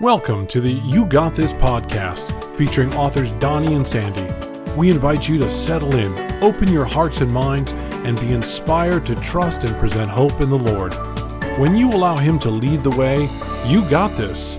[0.00, 4.26] Welcome to the You Got This podcast featuring authors Donnie and Sandy.
[4.72, 7.70] We invite you to settle in, open your hearts and minds,
[8.02, 10.94] and be inspired to trust and present hope in the Lord.
[11.60, 13.28] When you allow Him to lead the way,
[13.68, 14.56] you got this.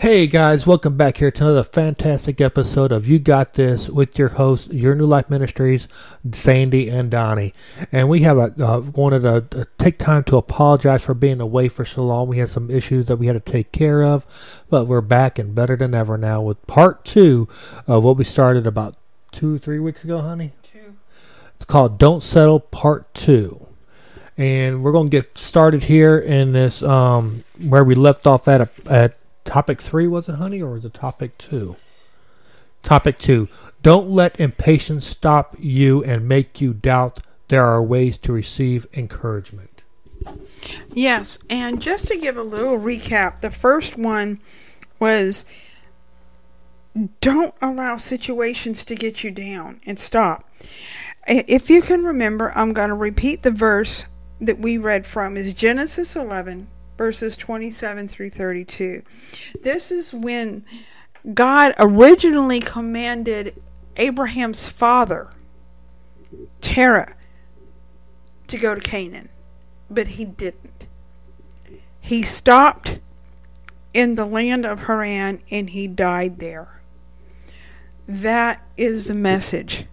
[0.00, 4.30] Hey guys, welcome back here to another fantastic episode of You Got This with your
[4.30, 5.88] host, Your New Life Ministries,
[6.32, 7.52] Sandy and Donnie.
[7.92, 11.68] And we have a, uh, wanted to uh, take time to apologize for being away
[11.68, 12.28] for so long.
[12.28, 14.24] We had some issues that we had to take care of,
[14.70, 17.46] but we're back and better than ever now with part two
[17.86, 18.96] of what we started about
[19.32, 20.52] two, three weeks ago, honey.
[20.62, 20.96] Two.
[21.56, 23.66] It's called Don't Settle Part Two
[24.38, 28.62] and we're going to get started here in this um, where we left off at
[28.62, 29.19] a, at
[29.50, 31.74] topic three was it honey or was it topic two?
[32.84, 33.48] Topic two.
[33.82, 37.18] Don't let impatience stop you and make you doubt
[37.48, 39.82] there are ways to receive encouragement.
[40.92, 44.40] Yes, and just to give a little recap, the first one
[45.00, 45.44] was
[47.20, 50.48] don't allow situations to get you down and stop.
[51.26, 54.04] If you can remember, I'm going to repeat the verse
[54.40, 56.68] that we read from is Genesis 11
[57.00, 59.02] verses 27 through 32.
[59.62, 60.62] This is when
[61.32, 63.54] God originally commanded
[63.96, 65.30] Abraham's father,
[66.60, 67.16] Terah,
[68.48, 69.30] to go to Canaan,
[69.90, 70.86] but he didn't.
[71.98, 72.98] He stopped
[73.94, 76.82] in the land of Haran and he died there.
[78.06, 79.86] That is the message.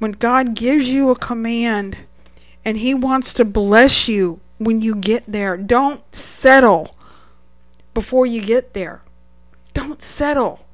[0.00, 1.98] When God gives you a command
[2.64, 6.96] and he wants to bless you when you get there, don't settle
[7.94, 9.02] before you get there.
[9.74, 10.64] Don't settle.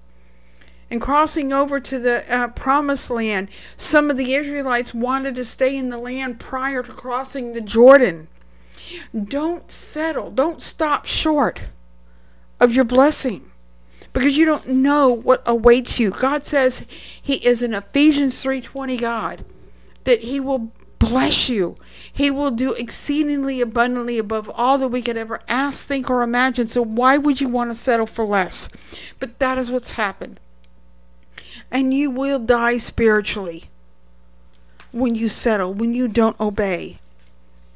[0.91, 5.77] And crossing over to the uh, promised land, some of the Israelites wanted to stay
[5.77, 8.29] in the land prior to crossing the Jordan.
[9.13, 10.31] Don't settle.
[10.31, 11.69] Don't stop short
[12.59, 13.51] of your blessing
[14.13, 16.11] because you don't know what awaits you.
[16.11, 16.87] God says
[17.21, 19.45] he is an Ephesians 3:20 God
[20.05, 21.77] that he will bless you.
[22.13, 26.69] He will do exceedingly abundantly above all that we could ever ask, think or imagine.
[26.69, 28.69] So why would you want to settle for less?
[29.19, 30.41] But that is what's happened.
[31.71, 33.65] And you will die spiritually
[34.93, 36.99] when you settle, when you don't obey,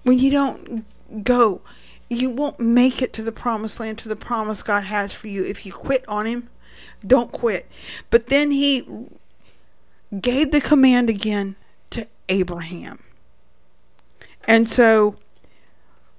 [0.02, 0.84] when you don't
[1.24, 1.60] go.
[2.08, 5.44] You won't make it to the promised land, to the promise God has for you.
[5.44, 6.48] If you quit on Him,
[7.06, 7.66] don't quit.
[8.10, 8.86] But then He
[10.20, 11.56] gave the command again
[11.90, 12.98] to Abraham.
[14.44, 15.16] And so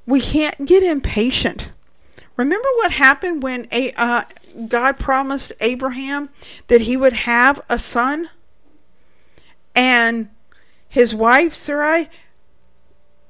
[0.06, 1.70] we can't get impatient.
[2.36, 4.24] Remember what happened when a, uh,
[4.68, 6.30] God promised Abraham
[6.68, 8.30] that he would have a son?
[9.76, 10.30] And
[10.88, 12.10] his wife, Sarai,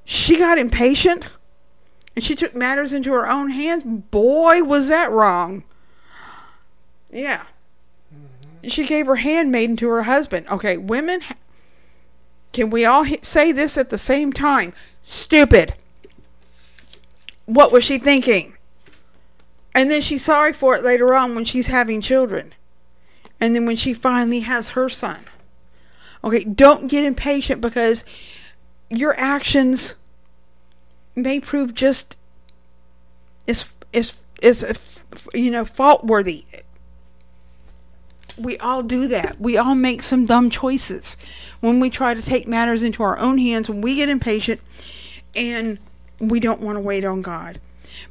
[0.06, 1.26] she got impatient
[2.16, 3.84] and she took matters into her own hands.
[3.84, 5.64] Boy, was that wrong.
[7.12, 7.44] Yeah.
[8.64, 10.48] She gave her handmaiden to her husband.
[10.50, 11.22] Okay, women,
[12.54, 14.74] can we all say this at the same time?
[15.02, 15.74] Stupid.
[17.46, 18.56] What was she thinking?
[19.76, 22.54] And then she's sorry for it later on when she's having children.
[23.42, 25.26] And then when she finally has her son.
[26.24, 28.06] Okay, don't get impatient because
[28.90, 29.96] your actions
[31.16, 32.18] may prove just
[33.48, 34.82] as as as
[35.34, 36.46] you know fault worthy.
[38.38, 39.40] We all do that.
[39.40, 41.18] We all make some dumb choices
[41.60, 43.70] when we try to take matters into our own hands.
[43.70, 44.62] When we get impatient
[45.36, 45.78] and
[46.20, 47.60] we don't want to wait on God,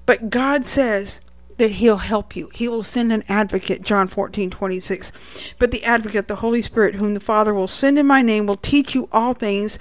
[0.06, 1.20] but God says
[1.58, 2.50] that he'll help you.
[2.52, 5.12] He will send an advocate, John 14, 26.
[5.58, 8.56] But the advocate, the Holy Spirit, whom the Father will send in my name, will
[8.56, 9.78] teach you all things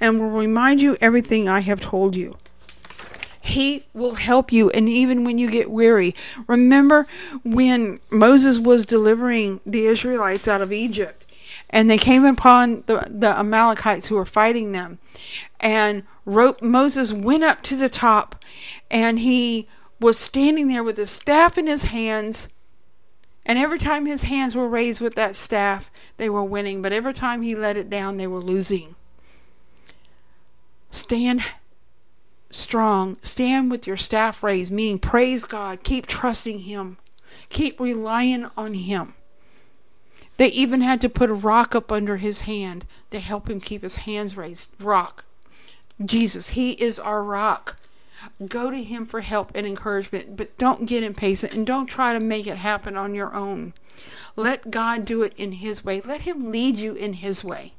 [0.00, 2.36] and will remind you everything I have told you.
[3.44, 4.70] He will help you.
[4.70, 6.14] And even when you get weary,
[6.48, 7.06] remember
[7.44, 11.26] when Moses was delivering the Israelites out of Egypt
[11.68, 14.98] and they came upon the, the Amalekites who were fighting them.
[15.60, 18.42] And wrote, Moses went up to the top
[18.90, 19.68] and he
[20.00, 22.48] was standing there with his staff in his hands.
[23.44, 26.80] And every time his hands were raised with that staff, they were winning.
[26.80, 28.94] But every time he let it down, they were losing.
[30.90, 31.44] Stand
[32.54, 33.16] strong.
[33.22, 35.82] Stand with your staff raised, meaning praise God.
[35.82, 36.98] Keep trusting Him.
[37.48, 39.14] Keep relying on Him.
[40.36, 43.82] They even had to put a rock up under his hand to help him keep
[43.82, 44.70] his hands raised.
[44.80, 45.24] Rock.
[46.04, 47.76] Jesus, He is our rock.
[48.48, 52.20] Go to Him for help and encouragement, but don't get impatient and don't try to
[52.20, 53.74] make it happen on your own.
[54.34, 56.00] Let God do it in His way.
[56.00, 57.74] Let Him lead you in His way.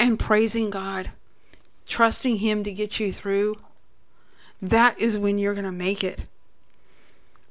[0.00, 1.10] And praising God,
[1.86, 3.56] trusting Him to get you through
[4.62, 6.22] that is when you're going to make it.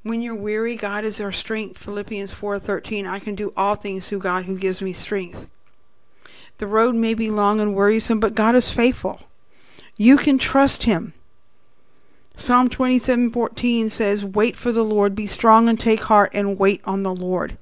[0.02, 1.76] When you're weary, God is our strength.
[1.76, 5.46] Philippians 4:13, I can do all things through God who gives me strength.
[6.56, 9.20] The road may be long and wearisome, but God is faithful.
[9.96, 11.12] You can trust him.
[12.34, 17.02] Psalm 27:14 says, "Wait for the Lord, be strong and take heart and wait on
[17.02, 17.58] the Lord."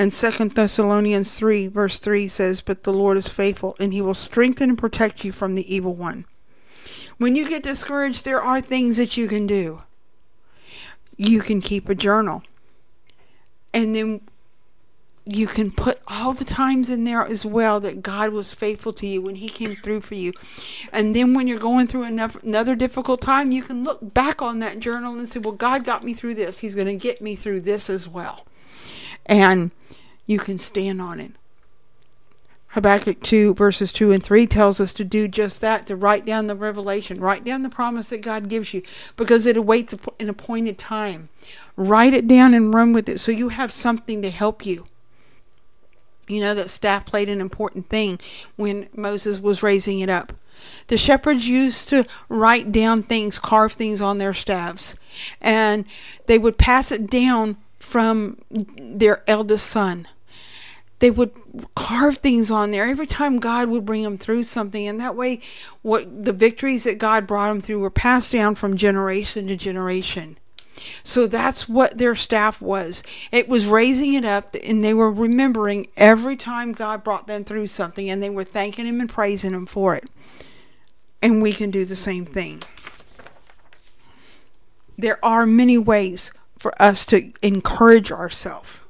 [0.00, 4.14] And 2 Thessalonians 3 verse 3 says, "But the Lord is faithful, and he will
[4.14, 6.24] strengthen and protect you from the evil one."
[7.18, 9.82] When you get discouraged, there are things that you can do.
[11.18, 12.42] You can keep a journal.
[13.74, 14.22] And then
[15.26, 19.06] you can put all the times in there as well that God was faithful to
[19.06, 20.32] you when He came through for you.
[20.94, 24.80] And then when you're going through another difficult time, you can look back on that
[24.80, 26.60] journal and say, Well, God got me through this.
[26.60, 28.46] He's going to get me through this as well.
[29.26, 29.70] And
[30.26, 31.32] you can stand on it.
[32.74, 36.46] Habakkuk 2, verses 2 and 3 tells us to do just that, to write down
[36.46, 38.82] the revelation, write down the promise that God gives you,
[39.16, 41.30] because it awaits an appointed time.
[41.74, 44.86] Write it down and run with it so you have something to help you.
[46.28, 48.20] You know that staff played an important thing
[48.54, 50.32] when Moses was raising it up.
[50.86, 54.94] The shepherds used to write down things, carve things on their staffs,
[55.40, 55.84] and
[56.26, 60.06] they would pass it down from their eldest son
[61.00, 61.32] they would
[61.74, 64.86] carve things on there every time God would bring them through something.
[64.86, 65.40] And that way,
[65.82, 70.36] what the victories that God brought them through were passed down from generation to generation.
[71.02, 73.02] So that's what their staff was.
[73.32, 77.66] It was raising it up, and they were remembering every time God brought them through
[77.68, 80.08] something, and they were thanking Him and praising Him for it.
[81.22, 82.62] And we can do the same thing.
[84.98, 86.30] There are many ways
[86.60, 88.80] for us to encourage ourselves.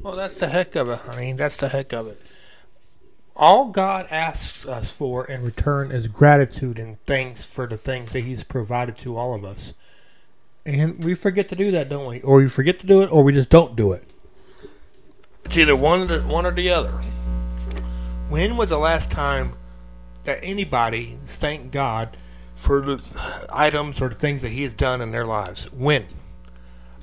[0.00, 1.32] Well, that's the heck of it, honey.
[1.32, 2.22] That's the heck of it.
[3.34, 8.20] All God asks us for in return is gratitude and thanks for the things that
[8.20, 9.74] He's provided to all of us.
[10.64, 12.20] And we forget to do that, don't we?
[12.22, 14.04] Or we forget to do it, or we just don't do it.
[15.44, 16.92] It's either one one or the other.
[18.28, 19.54] When was the last time
[20.24, 22.16] that anybody thanked God
[22.54, 25.72] for the items or the things that He has done in their lives?
[25.72, 26.06] When?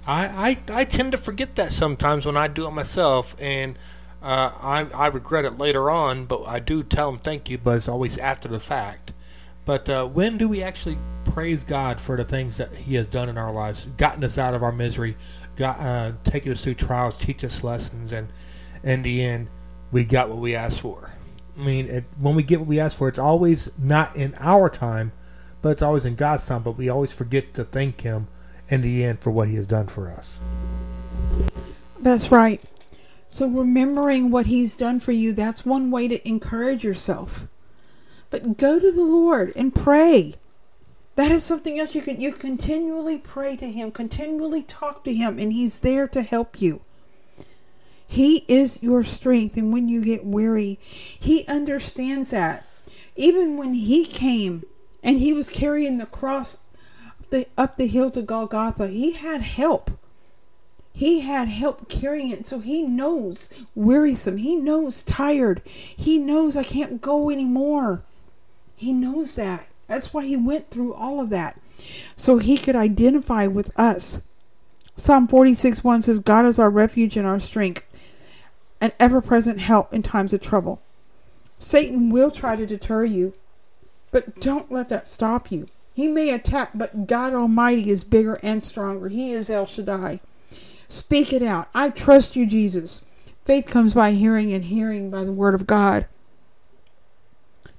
[0.07, 3.77] I, I, I tend to forget that sometimes when I do it myself, and
[4.21, 7.77] uh, I, I regret it later on, but I do tell them thank you, but
[7.77, 9.13] it's always after the fact.
[9.65, 13.29] But uh, when do we actually praise God for the things that He has done
[13.29, 15.17] in our lives, gotten us out of our misery,
[15.55, 18.29] got uh, taken us through trials, teach us lessons, and
[18.83, 19.47] in the end,
[19.91, 21.11] we got what we asked for.
[21.57, 24.69] I mean, it, when we get what we ask for, it's always not in our
[24.69, 25.13] time,
[25.63, 26.61] but it's always in God's time.
[26.61, 28.27] But we always forget to thank Him
[28.69, 30.39] in the end for what he has done for us.
[31.99, 32.61] That's right.
[33.27, 37.47] So remembering what he's done for you, that's one way to encourage yourself.
[38.29, 40.35] But go to the Lord and pray.
[41.15, 45.39] That is something else you can you continually pray to him, continually talk to him
[45.39, 46.81] and he's there to help you.
[48.05, 52.65] He is your strength and when you get weary, he understands that.
[53.15, 54.63] Even when he came
[55.01, 56.57] and he was carrying the cross
[57.29, 59.91] the up the hill to Golgotha, he had help.
[60.93, 64.37] He had help carrying it, so he knows wearisome.
[64.37, 65.61] He knows tired.
[65.65, 68.03] He knows I can't go anymore.
[68.77, 69.67] He knows that.
[69.87, 71.59] That's why he went through all of that.
[72.15, 74.21] So he could identify with us.
[74.97, 77.91] Psalm 46 1 says, God is our refuge and our strength,
[78.79, 80.81] an ever present help in times of trouble.
[81.59, 83.33] Satan will try to deter you,
[84.11, 85.67] but don't let that stop you.
[85.95, 89.07] He may attack, but God Almighty is bigger and stronger.
[89.07, 90.19] He is El Shaddai.
[90.89, 91.69] Speak it out.
[91.73, 93.01] I trust you, Jesus.
[93.45, 96.05] Faith comes by hearing, and hearing by the word of God.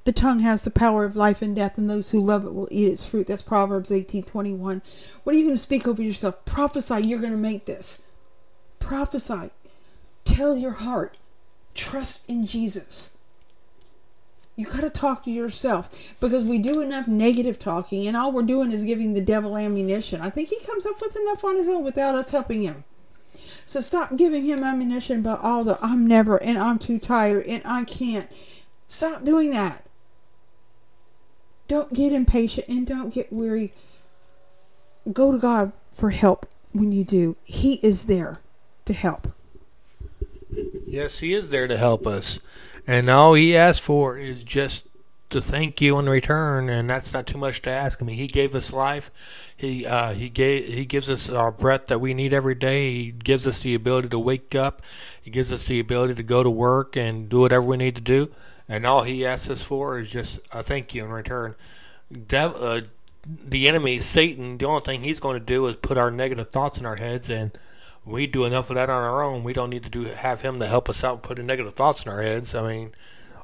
[0.05, 2.69] The tongue has the power of life and death, and those who love it will
[2.71, 3.27] eat its fruit.
[3.27, 4.81] That's Proverbs 18 21.
[5.23, 6.43] What are you going to speak over yourself?
[6.47, 8.01] Prophesy, you're going to make this.
[8.79, 9.51] Prophesy.
[10.25, 11.19] Tell your heart.
[11.75, 13.11] Trust in Jesus.
[14.57, 18.43] You got to talk to yourself because we do enough negative talking, and all we're
[18.43, 20.23] doing is giving the devil ammunition.
[20.23, 22.85] I think he comes up with enough on his own without us helping him.
[23.67, 27.63] So stop giving him ammunition about all the I'm never and I'm too tired and
[27.67, 28.31] I can't.
[28.87, 29.85] Stop doing that.
[31.69, 33.75] Don't get impatient and don't get weary.
[35.13, 37.37] Go to God for help when you do.
[37.45, 38.41] He is there
[38.85, 39.36] to help.
[40.97, 42.39] Yes, He is there to help us.
[42.87, 44.87] And all he asks for is just
[45.29, 48.01] to thank you in return, and that's not too much to ask.
[48.01, 49.53] I mean, he gave us life.
[49.55, 52.95] He uh, he gave he gives us our breath that we need every day.
[52.95, 54.81] He gives us the ability to wake up.
[55.21, 58.01] He gives us the ability to go to work and do whatever we need to
[58.01, 58.31] do.
[58.67, 61.57] And all he asks us for is just a thank you in return.
[62.27, 62.81] Dev, uh,
[63.27, 66.79] the enemy, Satan, the only thing he's going to do is put our negative thoughts
[66.79, 67.51] in our heads, and
[68.07, 69.43] we do enough of that on our own.
[69.43, 72.13] We don't need to do have him to help us out putting negative thoughts in
[72.13, 72.55] our heads.
[72.55, 72.93] I mean,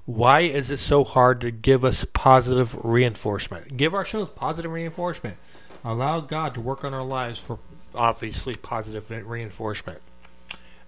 [0.07, 3.77] why is it so hard to give us positive reinforcement?
[3.77, 5.37] Give ourselves positive reinforcement.
[5.85, 7.59] Allow God to work on our lives for
[7.95, 10.01] obviously positive reinforcement.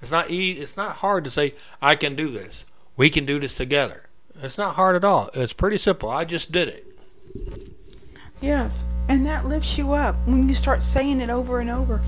[0.01, 2.65] It's not easy, it's not hard to say I can do this.
[2.97, 4.05] We can do this together.
[4.41, 5.31] It's not hard at all.
[5.35, 6.09] It's pretty simple.
[6.09, 6.87] I just did it.
[8.41, 12.03] Yes, and that lifts you up when you start saying it over and over.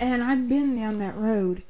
[0.00, 1.62] And I've been down that road,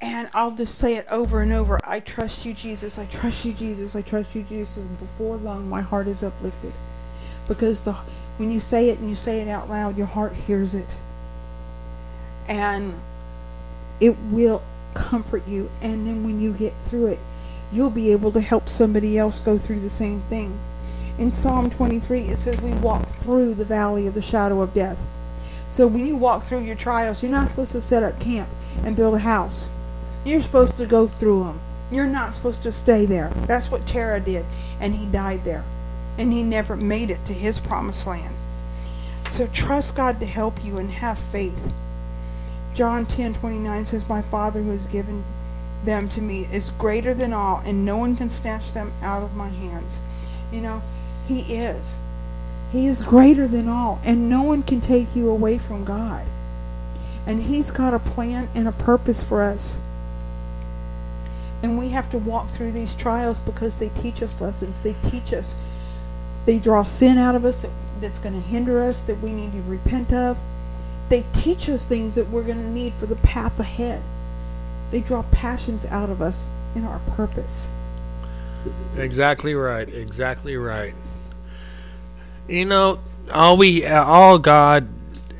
[0.00, 1.80] and I'll just say it over and over.
[1.84, 2.98] I trust you, Jesus.
[2.98, 3.96] I trust you, Jesus.
[3.96, 4.86] I trust you, Jesus.
[4.86, 6.72] And before long, my heart is uplifted,
[7.48, 7.92] because the
[8.38, 10.98] when you say it and you say it out loud, your heart hears it,
[12.48, 12.94] and
[14.00, 14.62] it will
[14.94, 15.70] comfort you.
[15.82, 17.20] And then when you get through it,
[17.72, 20.58] you'll be able to help somebody else go through the same thing.
[21.18, 25.06] In Psalm 23, it says, We walk through the valley of the shadow of death.
[25.72, 28.50] So when you walk through your trials, you're not supposed to set up camp
[28.84, 29.70] and build a house.
[30.22, 31.62] You're supposed to go through them.
[31.90, 33.32] You're not supposed to stay there.
[33.48, 34.44] That's what Terah did,
[34.82, 35.64] and he died there.
[36.18, 38.36] And he never made it to his promised land.
[39.30, 41.72] So trust God to help you and have faith.
[42.74, 45.24] John 10 29 says, My Father who has given
[45.86, 49.34] them to me is greater than all, and no one can snatch them out of
[49.34, 50.02] my hands.
[50.52, 50.82] You know,
[51.24, 51.98] He is.
[52.72, 56.26] He is greater than all, and no one can take you away from God.
[57.26, 59.78] And He's got a plan and a purpose for us.
[61.62, 64.80] And we have to walk through these trials because they teach us lessons.
[64.80, 65.54] They teach us,
[66.46, 69.52] they draw sin out of us that, that's going to hinder us, that we need
[69.52, 70.40] to repent of.
[71.10, 74.02] They teach us things that we're going to need for the path ahead.
[74.90, 77.68] They draw passions out of us in our purpose.
[78.96, 79.88] Exactly right.
[79.88, 80.94] Exactly right.
[82.52, 82.98] You know,
[83.32, 84.86] all we, all God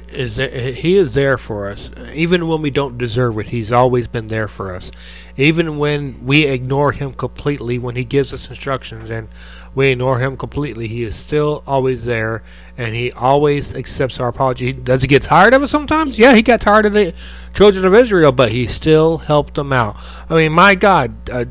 [0.09, 3.49] is there, He is there for us, even when we don't deserve it.
[3.49, 4.91] He's always been there for us,
[5.37, 7.79] even when we ignore Him completely.
[7.79, 9.29] When He gives us instructions and
[9.75, 12.43] we ignore Him completely, He is still always there,
[12.79, 14.73] and He always accepts our apology.
[14.73, 16.19] Does He get tired of us sometimes?
[16.19, 17.13] Yeah, He got tired of the
[17.53, 19.97] children of Israel, but He still helped them out.
[20.31, 21.29] I mean, my God.
[21.29, 21.45] Uh,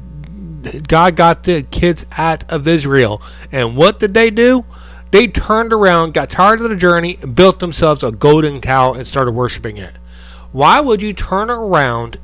[0.87, 3.19] God got the kids out of Israel.
[3.51, 4.63] And what did they do?
[5.11, 9.31] They turned around, got tired of the journey, built themselves a golden cow and started
[9.31, 9.97] worshiping it.
[10.53, 12.17] Why would you turn around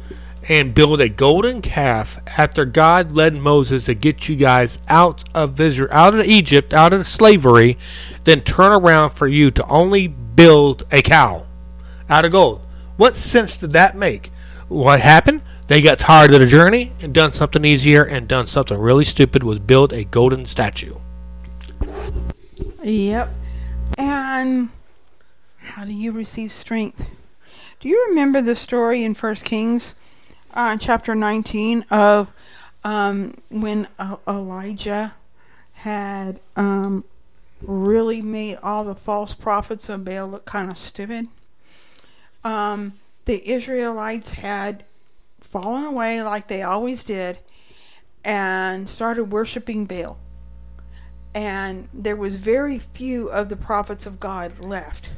[0.50, 5.60] and build a golden calf after God led Moses to get you guys out of
[5.60, 7.77] Israel, out of Egypt, out of slavery,
[8.24, 11.46] then turn around for you to only build a cow
[12.10, 12.62] out of gold?
[12.96, 14.32] What sense did that make?
[14.70, 15.41] What happened?
[15.67, 19.44] They got tired of the journey and done something easier and done something really stupid
[19.44, 20.96] was build a golden statue.
[22.84, 23.34] Yep.
[23.98, 24.69] And
[25.57, 27.10] how do you receive strength?
[27.79, 29.96] Do you remember the story in First Kings,
[30.53, 32.31] uh, chapter 19, of
[32.84, 35.15] um, when uh, Elijah
[35.74, 37.03] had um,
[37.62, 41.27] really made all the false prophets of Baal look kind of stupid?
[42.43, 42.93] Um,
[43.25, 44.84] the Israelites had
[45.39, 47.39] fallen away like they always did
[48.24, 50.19] and started worshiping Baal.
[51.38, 55.12] And there was very few of the prophets of God left.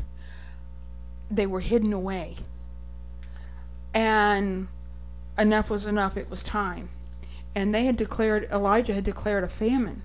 [1.32, 2.36] They were hidden away.
[3.94, 4.68] And
[5.38, 6.18] enough was enough.
[6.18, 6.90] It was time.
[7.56, 10.02] And they had declared, Elijah had declared a famine.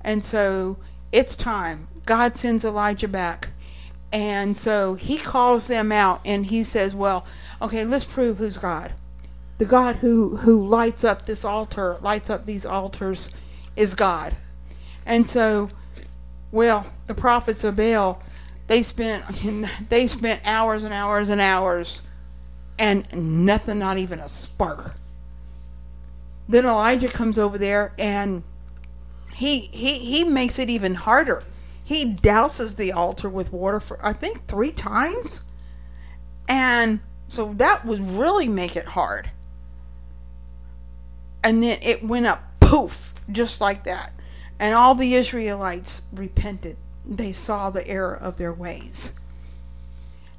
[0.00, 0.78] And so
[1.12, 1.88] it's time.
[2.06, 3.50] God sends Elijah back.
[4.10, 7.26] And so he calls them out and he says, Well,
[7.60, 8.94] okay, let's prove who's God
[9.58, 13.28] the God who, who lights up this altar, lights up these altars,
[13.76, 14.34] is God.
[15.06, 15.70] And so,
[16.52, 18.22] well, the prophets of Baal,
[18.66, 19.24] they spent
[19.88, 22.02] they spent hours and hours and hours,
[22.78, 23.06] and
[23.46, 24.94] nothing, not even a spark.
[26.48, 28.42] Then Elijah comes over there and
[29.32, 31.44] he he he makes it even harder.
[31.84, 35.42] He douses the altar with water for I think three times,
[36.48, 39.30] and so that would really make it hard
[41.42, 44.12] and then it went up poof just like that
[44.60, 46.76] and all the israelites repented.
[47.06, 49.12] They saw the error of their ways.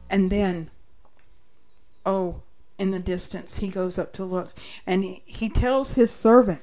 [0.10, 0.70] And then
[2.06, 2.44] oh
[2.78, 4.54] in the distance he goes up to look.
[4.86, 6.62] And he, tells his servant.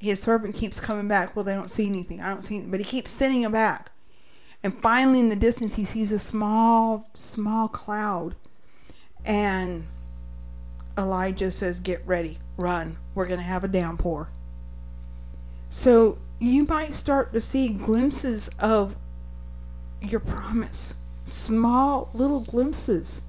[0.00, 1.34] His servant keeps coming back.
[1.34, 2.20] Well they don't see anything.
[2.20, 2.72] I don't see anything.
[2.72, 3.92] But he keeps sending him back.
[4.64, 8.34] And finally in the distance he sees a small small cloud.
[9.24, 9.86] And
[10.98, 12.38] elijah says get ready.
[12.56, 12.98] Run.
[13.14, 14.30] We're going to have a downpour.
[15.68, 18.96] So you might start to see glimpses of
[20.00, 20.94] your promise.
[21.24, 23.22] small little glimpses.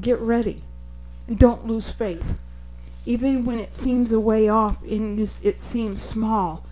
[0.00, 0.62] Get ready.
[1.34, 2.42] Don't lose faith.
[3.06, 6.66] Even when it seems a way off and it seems small,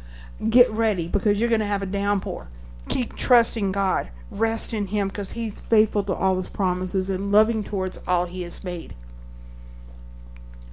[0.51, 2.49] get ready because you're going to have a downpour.
[2.89, 4.11] Keep trusting God.
[4.31, 8.43] Rest in Him because He's faithful to all His promises and loving towards all He
[8.43, 8.95] has made.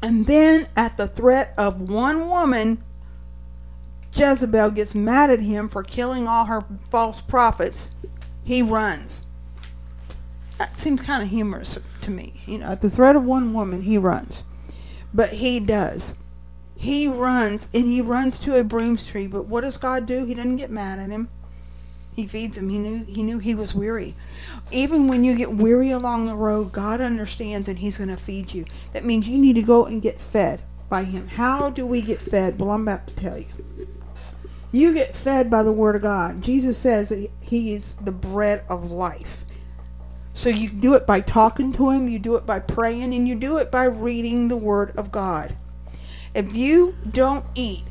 [0.02, 2.84] And then, at the threat of one woman,
[4.16, 7.92] Jezebel gets mad at him for killing all her false prophets.
[8.46, 9.24] He runs.
[10.58, 12.34] That seems kind of humorous to me.
[12.46, 14.44] You know, at the threat of one woman, he runs.
[15.14, 16.16] But he does.
[16.76, 19.28] He runs and he runs to a broom tree.
[19.28, 20.26] But what does God do?
[20.26, 21.30] He doesn't get mad at him.
[22.16, 22.70] He feeds him.
[22.70, 24.16] He knew he knew he was weary.
[24.72, 28.54] Even when you get weary along the road, God understands and he's going to feed
[28.54, 28.66] you.
[28.92, 31.28] That means you need to go and get fed by him.
[31.28, 32.60] How do we get fed?
[32.60, 33.48] Well, I'm about to tell you.
[34.74, 36.42] You get fed by the word of God.
[36.42, 39.46] Jesus says that he is the bread of life.
[40.34, 43.36] So you do it by talking to him, you do it by praying, and you
[43.36, 45.56] do it by reading the word of God.
[46.34, 47.84] If you don't eat,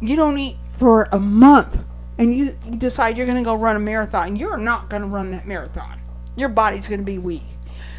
[0.00, 1.84] you don't eat for a month
[2.18, 5.30] and you, decide you're going to go run a marathon, you're not going to run
[5.32, 6.00] that marathon.
[6.36, 7.42] Your body's going to be weak.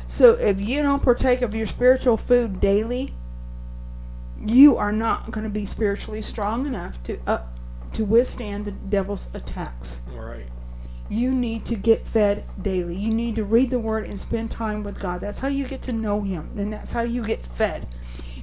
[0.07, 3.13] So if you don't partake of your spiritual food daily,
[4.45, 7.39] you are not going to be spiritually strong enough to uh,
[7.93, 10.01] to withstand the devil's attacks.
[10.13, 10.47] Right.
[11.09, 12.95] You need to get fed daily.
[12.95, 15.21] You need to read the word and spend time with God.
[15.21, 17.87] That's how you get to know him, and that's how you get fed.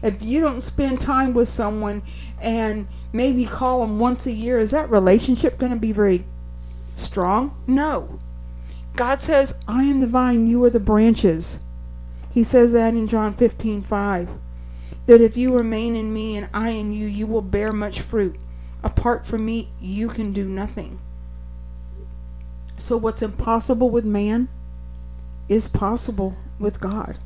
[0.02, 2.02] If you don't spend time with someone
[2.42, 6.24] and maybe call them once a year, is that relationship going to be very
[6.96, 7.54] strong?
[7.66, 8.18] No.
[8.96, 11.60] God says, I am the vine, you are the branches.
[12.32, 14.30] He says that in John 15 5.
[15.06, 18.36] That if you remain in me and I in you, you will bear much fruit.
[18.82, 21.00] Apart from me, you can do nothing.
[22.78, 24.48] So, what's impossible with man
[25.48, 27.18] is possible with God.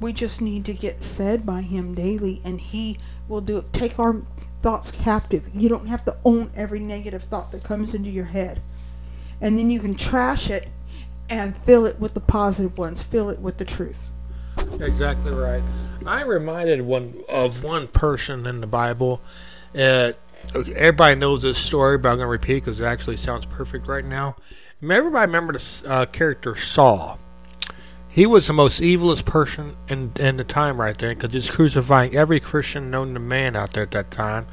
[0.00, 3.72] We just need to get fed by Him daily, and He will do it.
[3.72, 4.20] Take our
[4.62, 5.50] thoughts captive.
[5.52, 8.62] You don't have to own every negative thought that comes into your head.
[9.40, 10.68] And then you can trash it
[11.28, 14.06] and fill it with the positive ones, fill it with the truth.
[14.80, 15.62] Exactly right.
[16.06, 19.20] I reminded one of one person in the Bible.
[19.74, 20.12] Uh,
[20.54, 24.04] everybody knows this story, but I'm going to repeat because it actually sounds perfect right
[24.04, 24.36] now.
[24.82, 27.18] Everybody remember the uh, character Saul.
[28.08, 32.14] He was the most evilest person in, in the time right there because he's crucifying
[32.14, 34.46] every Christian known to man out there at that time.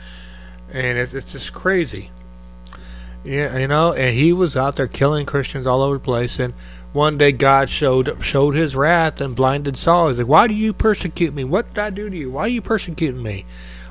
[0.71, 2.09] And it, it's just crazy.
[3.23, 6.39] Yeah, you know, and he was out there killing Christians all over the place.
[6.39, 6.55] And
[6.91, 10.09] one day God showed showed his wrath and blinded Saul.
[10.09, 11.43] He's like, Why do you persecute me?
[11.43, 12.31] What did I do to you?
[12.31, 13.45] Why are you persecuting me?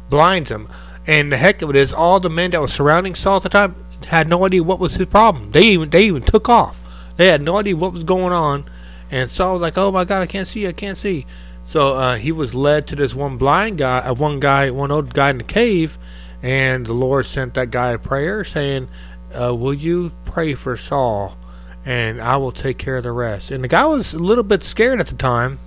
[0.09, 0.69] Blinds him.
[1.07, 3.49] And the heck of it is, all the men that were surrounding Saul at the
[3.49, 3.75] time
[4.07, 5.51] had no idea what was his problem.
[5.51, 6.79] They even they even took off.
[7.17, 8.65] They had no idea what was going on
[9.11, 11.27] and Saul was like, "Oh my God, I can't see, I can't see."
[11.67, 15.13] So uh, he was led to this one blind guy, uh, one guy, one old
[15.15, 15.99] guy in the cave,
[16.43, 18.89] and the Lord sent that guy a prayer saying,
[19.35, 21.37] uh, "Will you pray for Saul,
[21.85, 24.63] and I will take care of the rest." And the guy was a little bit
[24.63, 25.59] scared at the time,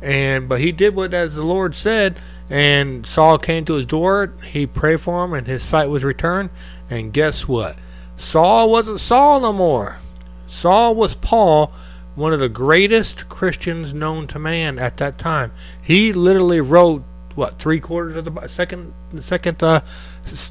[0.00, 2.18] and but he did what as the Lord said.
[2.50, 4.34] And Saul came to his door.
[4.44, 6.50] He prayed for him, and his sight was returned.
[6.90, 7.76] And guess what?
[8.16, 9.98] Saul wasn't Saul no more.
[10.46, 11.72] Saul was Paul
[12.14, 15.52] one of the greatest Christians known to man at that time.
[15.82, 17.02] He literally wrote
[17.34, 19.80] what three quarters of the second the second uh,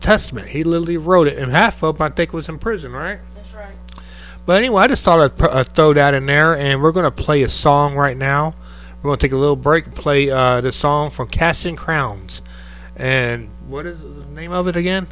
[0.01, 0.49] testament.
[0.49, 3.19] He literally wrote it, and half of them I think was in prison, right?
[3.35, 3.75] That's right.
[4.45, 7.11] But anyway, I just thought I'd, uh, throw that in there, and we're going to
[7.11, 8.55] play a song right now.
[9.03, 12.41] We're going to take a little break and play uh, the song from Casting Crowns.
[12.95, 15.07] And what is the name of it again?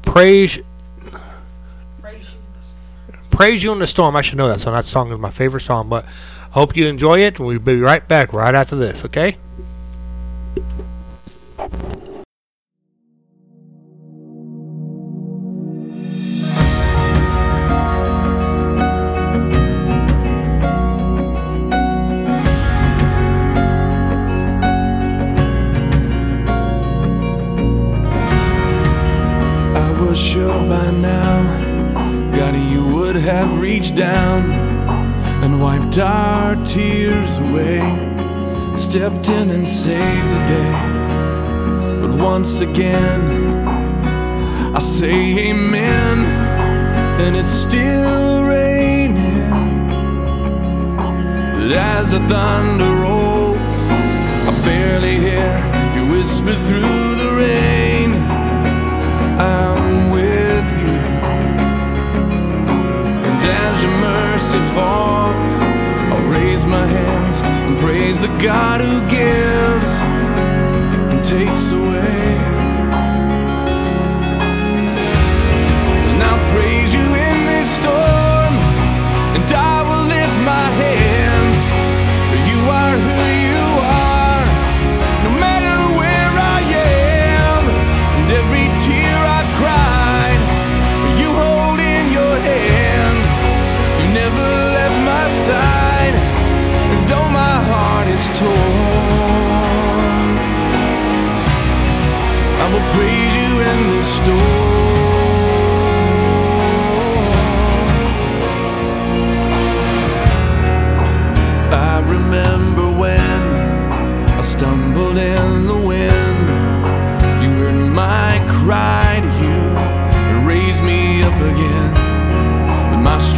[0.00, 0.60] Praise
[3.28, 4.16] Praise You in the Storm.
[4.16, 4.72] I should know that song.
[4.72, 6.06] That song is my favorite song, but
[6.52, 7.38] hope you enjoy it.
[7.38, 9.36] We'll be right back right after this, okay?
[35.94, 37.80] Wiped our tears away.
[38.76, 40.72] Stepped in and saved the day.
[42.00, 43.66] But once again,
[44.74, 46.24] I say amen,
[47.20, 49.48] and it's still raining.
[51.54, 53.56] But as the thunder rolls,
[54.48, 55.56] I barely hear
[55.96, 58.14] you whisper through the rain.
[59.38, 60.96] I'm with you.
[63.26, 65.03] And as your mercy falls,
[68.44, 70.00] God who gives
[71.10, 72.13] and takes away.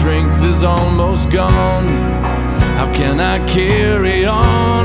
[0.07, 1.89] Strength is almost gone.
[2.79, 4.85] How can I carry on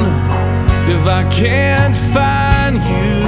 [0.89, 3.21] if I can't find you?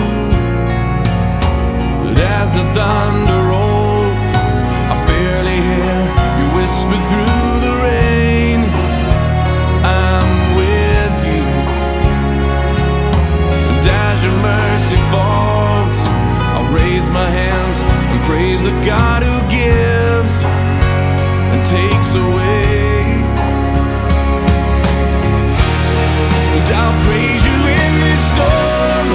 [2.01, 4.29] But as the thunder rolls,
[4.91, 5.99] I barely hear
[6.39, 8.59] you whisper through the rain.
[9.85, 11.45] I'm with you.
[13.69, 15.97] And as your mercy falls,
[16.55, 19.32] I'll raise my hands and praise the God who
[21.73, 23.01] takes away.
[26.55, 29.07] And I'll praise you in this storm,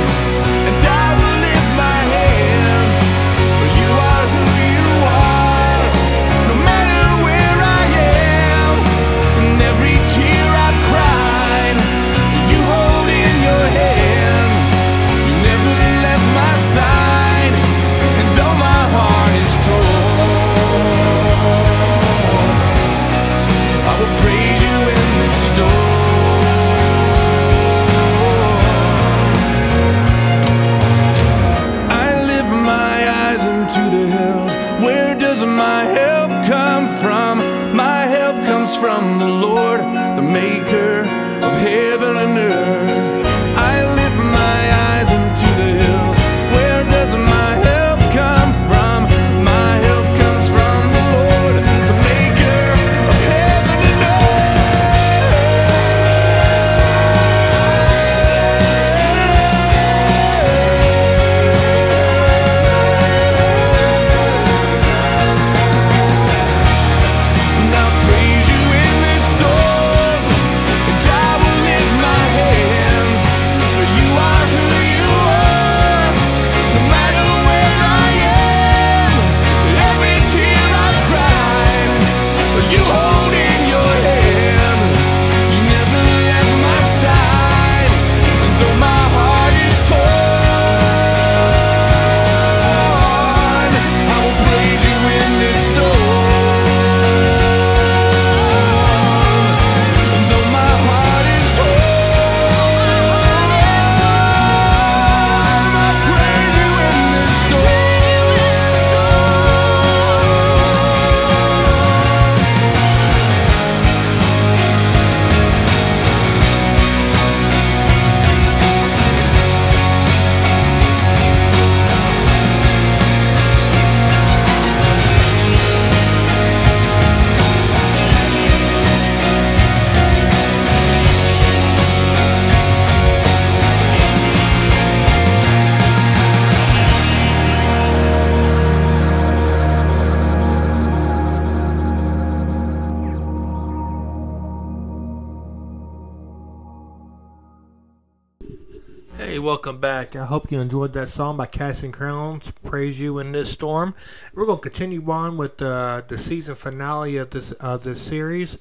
[149.59, 150.15] welcome back.
[150.15, 152.53] I hope you enjoyed that song by Casting Crowns.
[152.63, 153.93] Praise you in this storm.
[154.33, 158.57] We're going to continue on with uh, the season finale of this of this series.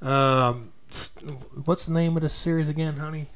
[0.00, 0.72] Um,
[1.66, 3.26] what's the name of this series again, honey?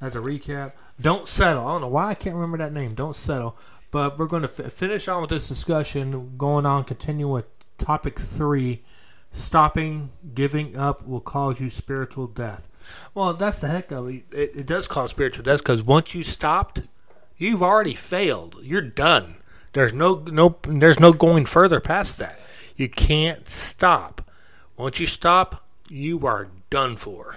[0.00, 1.66] As a recap, don't settle.
[1.66, 2.94] I don't know why I can't remember that name.
[2.94, 3.56] Don't settle.
[3.90, 6.36] But we're going to f- finish on with this discussion.
[6.38, 7.46] Going on, continue with
[7.78, 8.84] topic three.
[9.32, 12.68] Stopping giving up will cause you spiritual death.
[13.14, 14.24] Well, that's the heck of it.
[14.32, 16.82] It, it does cause spiritual death because once you stopped,
[17.36, 18.56] you've already failed.
[18.62, 19.36] You're done.
[19.72, 22.38] There's no no there's no going further past that.
[22.76, 24.30] You can't stop.
[24.76, 27.36] Once you stop, you are done for.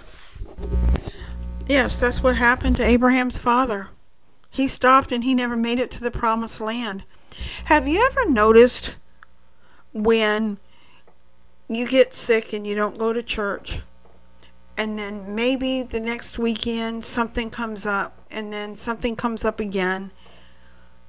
[1.66, 3.88] Yes, that's what happened to Abraham's father.
[4.50, 7.04] He stopped and he never made it to the promised land.
[7.64, 8.92] Have you ever noticed
[9.92, 10.58] when
[11.68, 13.80] you get sick and you don't go to church.
[14.82, 20.10] And then maybe the next weekend something comes up, and then something comes up again.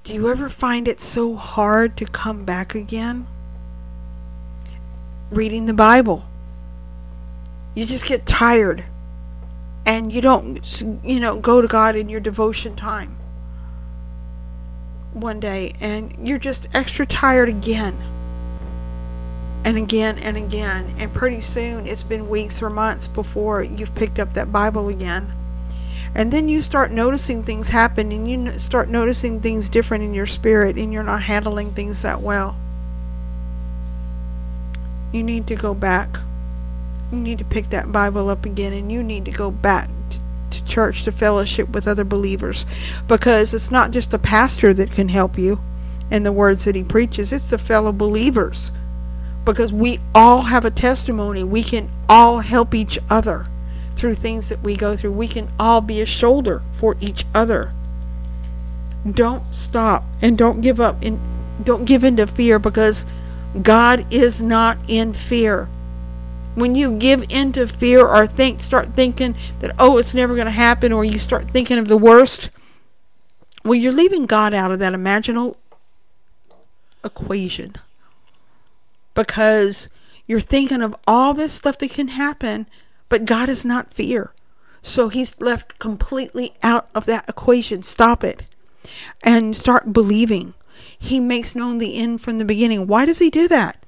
[0.03, 3.25] Do you ever find it so hard to come back again?
[5.31, 6.23] Reading the Bible.
[7.73, 8.85] You just get tired
[9.87, 13.17] and you don't, you know, go to God in your devotion time
[15.13, 17.97] one day and you're just extra tired again
[19.65, 20.93] and again and again.
[20.99, 25.33] And pretty soon it's been weeks or months before you've picked up that Bible again.
[26.15, 30.27] And then you start noticing things happen and you start noticing things different in your
[30.27, 32.55] spirit and you're not handling things that well.
[35.11, 36.17] You need to go back.
[37.11, 39.89] You need to pick that Bible up again and you need to go back
[40.51, 42.65] to church to fellowship with other believers
[43.07, 45.59] because it's not just the pastor that can help you
[46.11, 48.71] and the words that he preaches, it's the fellow believers
[49.45, 51.43] because we all have a testimony.
[51.43, 53.47] We can all help each other
[53.95, 55.13] through things that we go through.
[55.13, 57.71] We can all be a shoulder for each other.
[59.09, 61.19] Don't stop and don't give up and
[61.63, 63.05] don't give in to fear because
[63.61, 65.69] God is not in fear.
[66.55, 70.45] When you give in to fear or think start thinking that oh it's never going
[70.45, 72.49] to happen or you start thinking of the worst,
[73.63, 75.55] well you're leaving God out of that imaginal
[77.03, 77.75] equation
[79.13, 79.89] because
[80.27, 82.67] you're thinking of all this stuff that can happen,
[83.09, 84.31] but God is not fear.
[84.81, 87.83] So he's left completely out of that equation.
[87.83, 88.43] Stop it
[89.23, 90.53] and start believing.
[90.97, 92.87] He makes known the end from the beginning.
[92.87, 93.83] Why does he do that?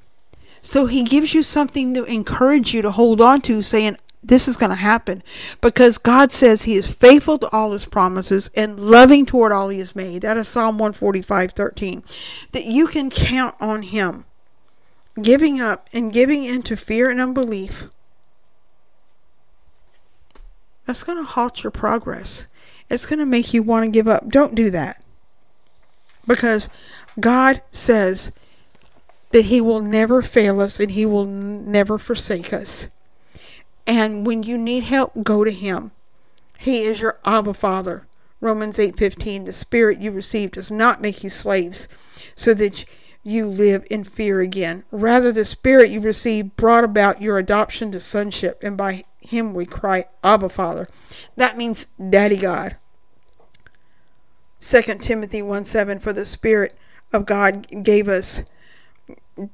[0.61, 4.57] So he gives you something to encourage you to hold on to, saying, this is
[4.57, 5.21] going to happen
[5.61, 9.77] because God says He is faithful to all His promises and loving toward all He
[9.79, 10.23] has made.
[10.23, 12.03] That is Psalm 145 13.
[12.51, 14.25] That you can count on Him
[15.21, 17.89] giving up and giving into fear and unbelief,
[20.85, 22.47] that's going to halt your progress.
[22.89, 24.29] It's going to make you want to give up.
[24.29, 25.03] Don't do that.
[26.27, 26.69] Because
[27.19, 28.31] God says
[29.31, 32.87] that He will never fail us and He will never forsake us.
[33.87, 35.91] And when you need help, go to Him.
[36.57, 38.07] He is your Abba Father.
[38.41, 41.87] Romans 8:15 The spirit you received does not make you slaves
[42.35, 42.85] so that
[43.25, 44.83] you live in fear again.
[44.91, 49.65] Rather, the Spirit you received brought about your adoption to sonship, and by Him we
[49.65, 50.87] cry, Abba, Father.
[51.35, 52.77] That means Daddy God.
[54.61, 56.77] 2 Timothy 1 7 For the Spirit
[57.11, 58.43] of God gave us,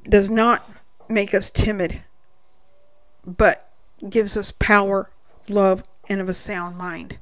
[0.03, 0.69] does not
[1.07, 2.01] make us timid,
[3.25, 3.71] but
[4.09, 5.09] gives us power,
[5.47, 7.17] love, and of a sound mind.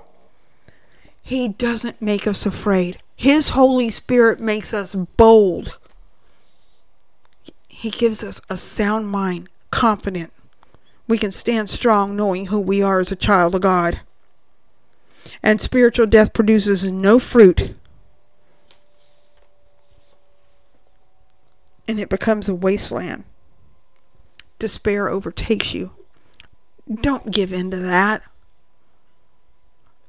[1.22, 2.98] He doesn't make us afraid.
[3.16, 5.78] His Holy Spirit makes us bold
[7.80, 10.34] he gives us a sound mind, confident.
[11.08, 14.02] We can stand strong knowing who we are as a child of God.
[15.42, 17.74] And spiritual death produces no fruit.
[21.88, 23.24] And it becomes a wasteland.
[24.60, 25.92] Despair overtakes you.
[26.94, 28.24] Don't give in to that.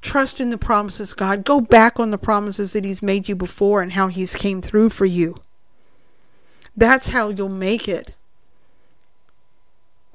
[0.03, 1.45] Trust in the promises God.
[1.45, 4.91] Go back on the promises that He's made you before and how He's came through
[4.91, 5.37] for you.
[6.81, 8.15] That's how you'll make it.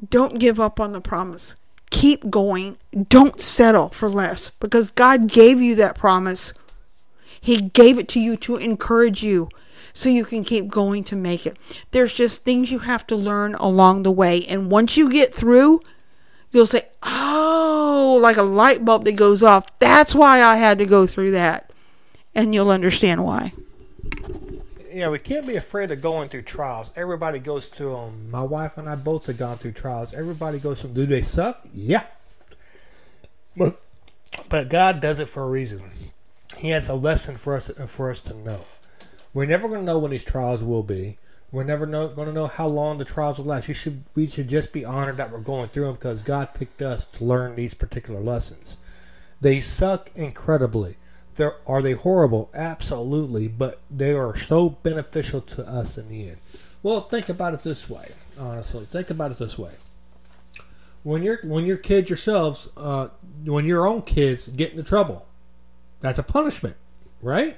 [0.10, 1.56] Don't give up on the promise.
[1.92, 2.78] Keep going.
[3.08, 6.54] Don't settle for less because God gave you that promise.
[7.40, 9.48] He gave it to you to encourage you
[9.94, 11.56] so you can keep going to make it.
[11.92, 14.44] There's just things you have to learn along the way.
[14.48, 15.82] And once you get through,
[16.52, 19.68] you'll say, Oh, like a light bulb that goes off.
[19.78, 21.72] That's why I had to go through that.
[22.34, 23.54] And you'll understand why
[24.96, 26.90] yeah, we can't be afraid of going through trials.
[26.96, 28.32] Everybody goes through them.
[28.32, 30.14] My wife and I both have gone through trials.
[30.14, 30.92] Everybody goes through.
[30.92, 31.04] them.
[31.04, 31.68] Do they suck?
[31.74, 32.06] Yeah.
[33.58, 33.82] But
[34.48, 35.84] but God does it for a reason.
[36.56, 38.62] He has a lesson for us for us to know.
[39.34, 41.18] We're never going to know when these trials will be.
[41.52, 43.68] We're never going to know how long the trials will last.
[43.68, 46.82] You should we should just be honored that we're going through them because God picked
[46.82, 48.78] us to learn these particular lessons.
[49.42, 50.96] They suck incredibly.
[51.36, 52.50] They're, are they horrible?
[52.54, 56.38] Absolutely, but they are so beneficial to us in the end.
[56.82, 58.12] Well, think about it this way.
[58.40, 59.72] Honestly, think about it this way.
[61.04, 63.10] When you're when your kids yourselves, uh,
[63.44, 65.28] when your own kids get into trouble,
[66.00, 66.78] that's a punishment,
[67.22, 67.58] right?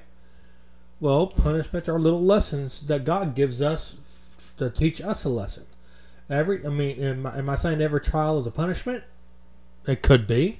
[1.00, 5.66] Well, punishments are little lessons that God gives us to teach us a lesson.
[6.30, 9.04] Every, I mean, am am I saying every trial is a punishment?
[9.88, 10.60] It could be,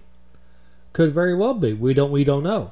[0.94, 1.74] could very well be.
[1.74, 2.72] We don't we don't know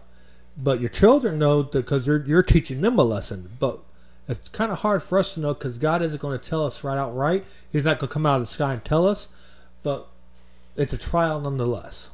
[0.58, 3.50] but your children know because you're you're teaching them a lesson.
[3.60, 3.80] But
[4.28, 6.84] It's kind of hard for us to know because God isn't going to tell us
[6.84, 7.46] right outright.
[7.72, 9.28] He's not going to come out of the sky and tell us,
[9.84, 10.08] but
[10.76, 12.10] it's a trial nonetheless.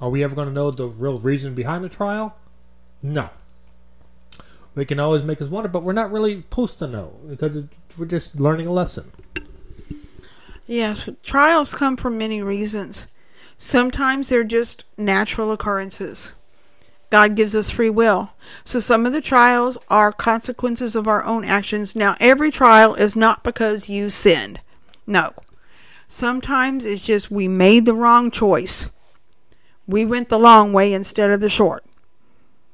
[0.00, 2.36] Are we ever going to know the real reason behind the trial?
[3.02, 3.28] No.
[4.74, 7.66] We can always make us wonder, but we're not really supposed to know because it,
[7.98, 9.10] we're just learning a lesson.
[10.66, 13.08] Yes, trials come for many reasons.
[13.56, 16.32] Sometimes they're just natural occurrences.
[17.10, 18.30] God gives us free will.
[18.64, 21.96] So some of the trials are consequences of our own actions.
[21.96, 24.60] Now, every trial is not because you sinned.
[25.06, 25.32] No.
[26.06, 28.88] Sometimes it's just we made the wrong choice.
[29.86, 31.84] We went the long way instead of the short.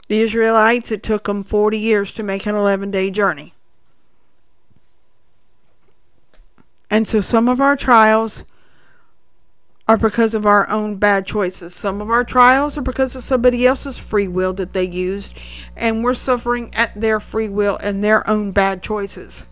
[0.09, 3.55] The Israelites, it took them 40 years to make an 11 day journey.
[6.90, 8.44] And so some of our trials
[9.87, 11.75] are because of our own bad choices.
[11.75, 15.38] Some of our trials are because of somebody else's free will that they used,
[15.77, 19.44] and we're suffering at their free will and their own bad choices.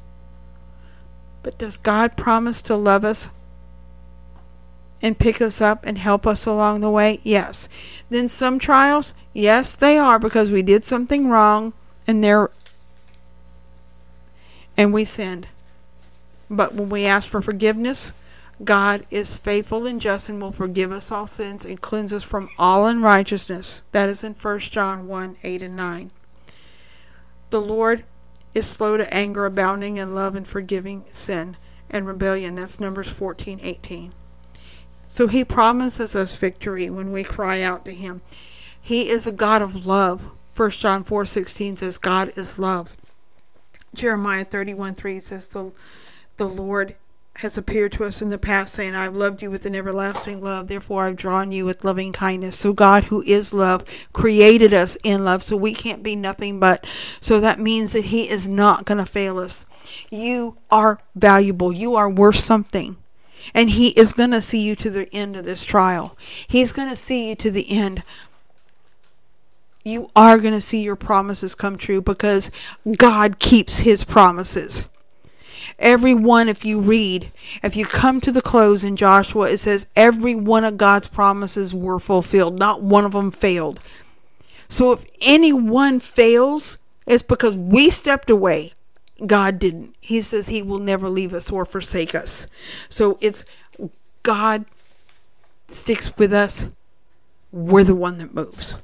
[1.42, 3.28] But does God promise to love us
[5.02, 7.20] and pick us up and help us along the way?
[7.24, 7.68] Yes.
[8.08, 11.72] Then some trials, yes, they are because we did something wrong
[12.06, 12.50] and they're
[14.76, 15.48] and we sinned.
[16.48, 18.12] But when we ask for forgiveness,
[18.64, 22.48] God is faithful and just and will forgive us all sins and cleanse us from
[22.58, 23.82] all unrighteousness.
[23.92, 26.10] That is in 1 John 1 8 and 9.
[27.50, 28.04] The Lord
[28.54, 31.56] is slow to anger, abounding in love and forgiving sin
[31.90, 32.54] and rebellion.
[32.54, 34.12] That's Numbers 14 18.
[35.08, 38.22] So he promises us victory when we cry out to him.
[38.80, 40.30] He is a God of love.
[40.56, 42.96] 1 John 4 16 says, God is love.
[43.94, 45.72] Jeremiah 31 3 says, The,
[46.36, 46.96] the Lord
[47.36, 50.68] has appeared to us in the past, saying, I've loved you with an everlasting love,
[50.68, 52.56] therefore I've drawn you with loving kindness.
[52.56, 56.86] So God, who is love, created us in love, so we can't be nothing but.
[57.20, 59.66] So that means that He is not going to fail us.
[60.10, 62.96] You are valuable, you are worth something.
[63.54, 66.16] And He is going to see you to the end of this trial.
[66.46, 68.04] He's going to see you to the end.
[69.84, 72.52] You are going to see your promises come true because
[72.98, 74.84] God keeps His promises.
[75.78, 77.32] Every one, if you read,
[77.62, 81.74] if you come to the close in Joshua, it says every one of God's promises
[81.74, 82.58] were fulfilled.
[82.58, 83.80] Not one of them failed.
[84.68, 88.72] So if anyone fails, it's because we stepped away.
[89.26, 89.94] God didn't.
[90.00, 92.46] He says he will never leave us or forsake us.
[92.88, 93.44] So it's
[94.22, 94.64] God
[95.68, 96.66] sticks with us.
[97.50, 98.76] We're the one that moves.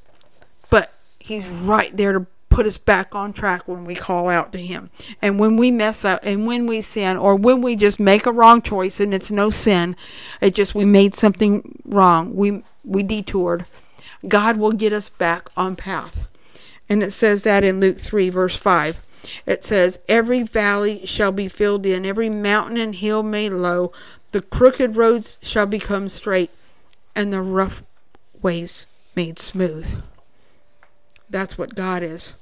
[0.69, 4.59] But he's right there to put us back on track when we call out to
[4.59, 4.89] him.
[5.21, 8.31] And when we mess up and when we sin or when we just make a
[8.31, 9.95] wrong choice and it's no sin,
[10.41, 12.35] it just we made something wrong.
[12.35, 13.65] We we detoured.
[14.27, 16.27] God will get us back on path.
[16.89, 18.97] And it says that in Luke 3 verse 5.
[19.45, 23.91] It says, Every valley shall be filled in, every mountain and hill made low,
[24.31, 26.51] the crooked roads shall become straight,
[27.15, 27.83] and the rough
[28.41, 28.85] ways
[29.15, 30.01] made smooth.
[31.29, 32.35] That's what God is.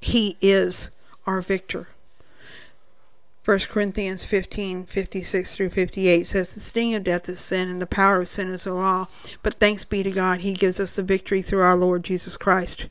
[0.00, 0.90] He is
[1.26, 1.88] our victor.
[3.44, 7.86] 1 Corinthians 15, 56 through 58 says, The sting of death is sin, and the
[7.86, 9.08] power of sin is the law.
[9.42, 12.86] But thanks be to God, He gives us the victory through our Lord Jesus Christ.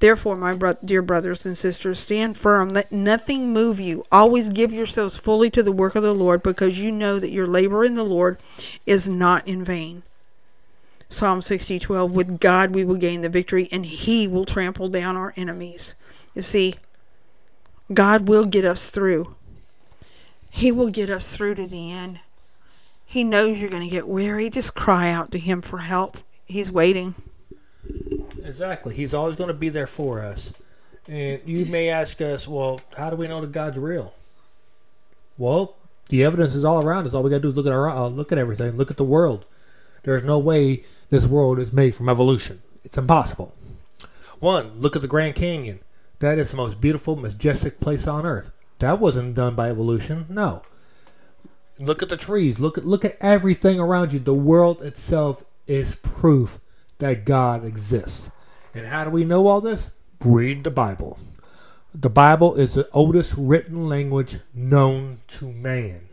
[0.00, 2.74] Therefore, my bro- dear brothers and sisters, stand firm.
[2.74, 4.04] Let nothing move you.
[4.12, 7.46] Always give yourselves fully to the work of the Lord, because you know that your
[7.46, 8.38] labor in the Lord
[8.84, 10.02] is not in vain.
[11.14, 15.16] Psalm 60, 12, With God we will gain the victory, and He will trample down
[15.16, 15.94] our enemies.
[16.34, 16.74] You see,
[17.92, 19.36] God will get us through.
[20.50, 22.20] He will get us through to the end.
[23.06, 24.50] He knows you're going to get weary.
[24.50, 26.18] Just cry out to Him for help.
[26.46, 27.14] He's waiting.
[28.42, 28.94] Exactly.
[28.94, 30.52] He's always going to be there for us.
[31.06, 34.14] And you may ask us, well, how do we know that God's real?
[35.38, 35.76] Well,
[36.08, 37.14] the evidence is all around us.
[37.14, 38.72] All we got to do is look at our uh, look at everything.
[38.76, 39.44] Look at the world.
[40.04, 42.62] There's no way this world is made from evolution.
[42.84, 43.54] It's impossible.
[44.38, 45.80] One, look at the Grand Canyon.
[46.20, 48.52] That is the most beautiful, majestic place on earth.
[48.78, 50.26] That wasn't done by evolution.
[50.28, 50.62] No.
[51.78, 52.60] Look at the trees.
[52.60, 54.20] Look at look at everything around you.
[54.20, 56.60] The world itself is proof
[56.98, 58.30] that God exists.
[58.74, 59.90] And how do we know all this?
[60.22, 61.18] Read the Bible.
[61.94, 66.08] The Bible is the oldest written language known to man.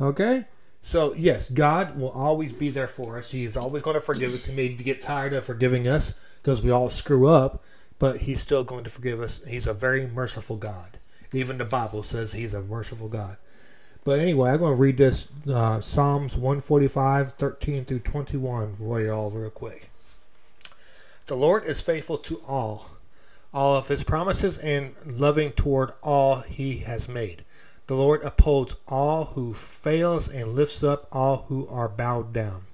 [0.00, 0.44] Okay?
[0.88, 3.30] So, yes, God will always be there for us.
[3.30, 4.46] He is always going to forgive us.
[4.46, 7.62] He may get tired of forgiving us because we all screw up,
[7.98, 9.42] but He's still going to forgive us.
[9.46, 10.98] He's a very merciful God.
[11.30, 13.36] Even the Bible says He's a merciful God.
[14.02, 19.12] But anyway, I'm going to read this uh, Psalms 145, 13 through 21 for you
[19.12, 19.90] all real quick.
[21.26, 22.92] The Lord is faithful to all,
[23.52, 27.44] all of his promises and loving toward all he has made.
[27.88, 32.66] The Lord upholds all who fails and lifts up all who are bowed down.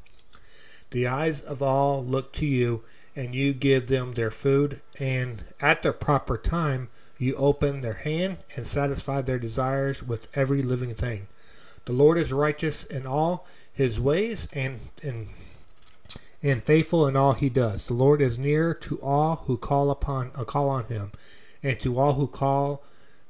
[0.91, 2.83] The eyes of all look to you,
[3.15, 8.39] and you give them their food, and at the proper time you open their hand
[8.57, 11.29] and satisfy their desires with every living thing.
[11.85, 15.29] The Lord is righteous in all his ways and, and
[16.43, 17.87] and faithful in all he does.
[17.87, 21.13] The Lord is near to all who call upon uh, call on him,
[21.63, 22.83] and to all who call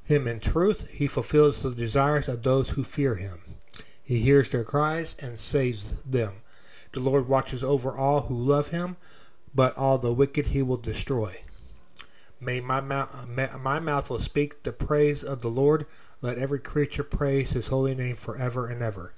[0.04, 0.90] him in truth.
[0.90, 3.40] He fulfills the desires of those who fear him.
[4.02, 6.34] He hears their cries and saves them.
[6.92, 8.96] The Lord watches over all who love him,
[9.54, 11.40] but all the wicked he will destroy.
[12.40, 13.28] May my mouth,
[13.60, 15.86] my mouth will speak the praise of the Lord.
[16.20, 19.12] Let every creature praise his holy name forever and ever.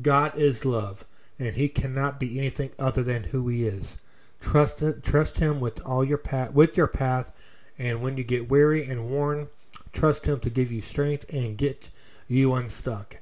[0.00, 1.04] God is love
[1.40, 3.96] and he cannot be anything other than who he is.
[4.40, 8.84] Trust trust him with all your path with your path, and when you get weary
[8.84, 9.48] and worn,
[9.92, 11.90] trust him to give you strength and get
[12.28, 13.18] you unstuck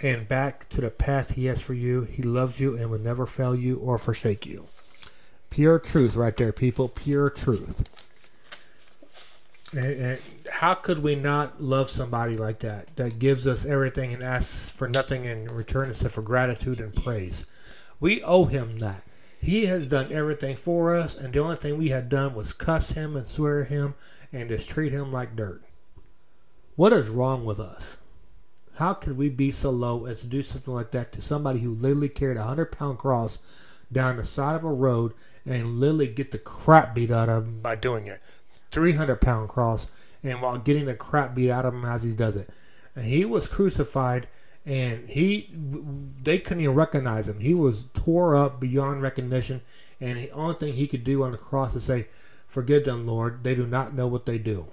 [0.00, 2.02] and back to the path he has for you.
[2.02, 4.66] He loves you and will never fail you or forsake you.
[5.50, 6.88] Pure truth, right there, people.
[6.88, 7.88] Pure truth.
[9.72, 10.18] And, and
[10.50, 14.88] how could we not love somebody like that that gives us everything and asks for
[14.88, 17.44] nothing in return except for gratitude and praise?
[18.00, 19.02] We owe him that.
[19.40, 22.92] He has done everything for us, and the only thing we had done was cuss
[22.92, 23.94] him and swear him
[24.32, 25.62] and just treat him like dirt.
[26.78, 27.98] What is wrong with us?
[28.76, 31.74] How could we be so low as to do something like that to somebody who
[31.74, 35.12] literally carried a hundred pound cross down the side of a road
[35.44, 38.22] and literally get the crap beat out of him by doing it?
[38.70, 42.36] 300 pound cross, and while getting the crap beat out of him as he does
[42.36, 42.48] it.
[42.94, 44.28] And he was crucified,
[44.64, 45.50] and he
[46.22, 47.40] they couldn't even recognize him.
[47.40, 49.62] He was tore up beyond recognition,
[50.00, 52.06] and the only thing he could do on the cross is say,
[52.46, 53.42] "Forgive them, Lord.
[53.42, 54.68] They do not know what they do."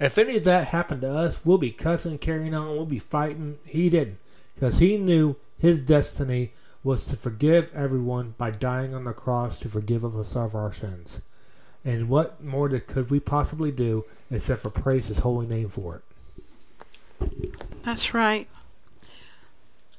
[0.00, 3.58] If any of that happened to us, we'll be cussing, carrying on, we'll be fighting.
[3.64, 4.18] He didn't,
[4.54, 6.52] because he knew his destiny
[6.84, 11.20] was to forgive everyone by dying on the cross to forgive us of our sins.
[11.84, 16.02] And what more could we possibly do except for praise His holy name for
[17.20, 17.52] it?
[17.82, 18.48] That's right.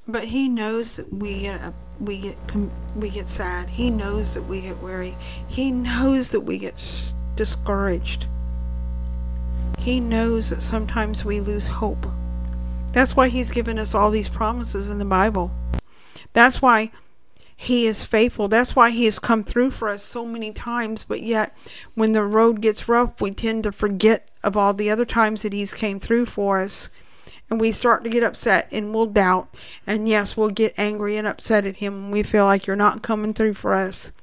[0.07, 2.37] But He knows that we get we get
[2.95, 3.69] we get sad.
[3.69, 5.15] He knows that we get weary.
[5.47, 6.75] He knows that we get
[7.35, 8.25] discouraged.
[9.77, 12.07] He knows that sometimes we lose hope.
[12.91, 15.51] That's why He's given us all these promises in the Bible.
[16.33, 16.91] That's why
[17.61, 18.47] he is faithful.
[18.47, 21.03] That's why He has come through for us so many times.
[21.03, 21.53] But yet,
[21.93, 25.51] when the road gets rough, we tend to forget of all the other times that
[25.51, 26.87] He's came through for us.
[27.49, 29.53] And we start to get upset and we'll doubt.
[29.85, 33.01] And yes, we'll get angry and upset at Him when we feel like you're not
[33.01, 34.13] coming through for us.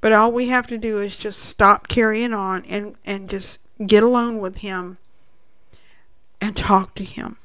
[0.00, 4.02] But all we have to do is just stop carrying on and, and just get
[4.02, 4.98] alone with Him
[6.40, 7.36] and talk to Him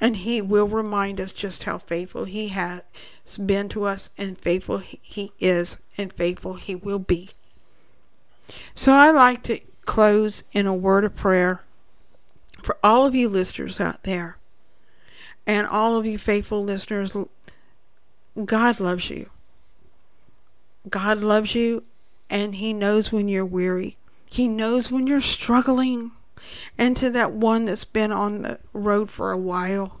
[0.00, 2.82] and he will remind us just how faithful he has
[3.44, 7.30] been to us and faithful he is and faithful he will be.
[8.74, 11.62] So I like to close in a word of prayer
[12.62, 14.36] for all of you listeners out there
[15.46, 17.16] and all of you faithful listeners.
[18.44, 19.30] God loves you.
[20.88, 21.84] God loves you
[22.28, 23.96] and he knows when you're weary.
[24.36, 26.10] He knows when you're struggling
[26.76, 29.98] and to that one that's been on the road for a while.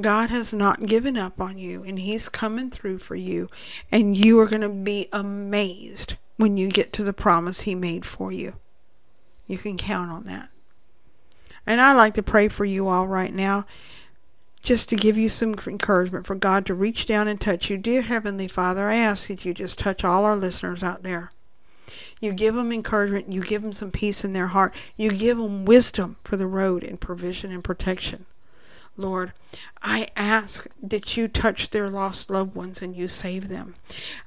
[0.00, 3.48] God has not given up on you and He's coming through for you,
[3.92, 8.04] and you are going to be amazed when you get to the promise He made
[8.04, 8.54] for you.
[9.46, 10.48] You can count on that.
[11.68, 13.64] And I like to pray for you all right now,
[14.60, 17.78] just to give you some encouragement for God to reach down and touch you.
[17.78, 21.30] Dear Heavenly Father, I ask that you just touch all our listeners out there.
[22.20, 23.32] You give them encouragement.
[23.32, 24.74] You give them some peace in their heart.
[24.96, 28.26] You give them wisdom for the road and provision and protection.
[28.98, 29.34] Lord,
[29.82, 33.74] I ask that you touch their lost loved ones and you save them.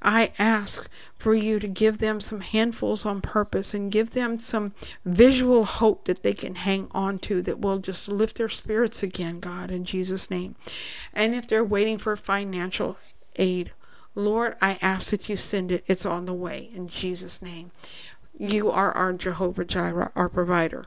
[0.01, 0.87] I ask
[1.17, 6.05] for you to give them some handfuls on purpose and give them some visual hope
[6.05, 9.85] that they can hang on to that will just lift their spirits again, God, in
[9.85, 10.55] Jesus' name.
[11.13, 12.97] And if they're waiting for financial
[13.37, 13.71] aid,
[14.19, 15.83] Lord, I ask that you send it.
[15.87, 17.71] It's on the way in Jesus' name.
[18.37, 20.85] You are our Jehovah Jireh, our provider.